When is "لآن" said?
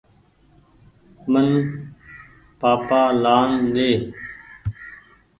3.23-3.49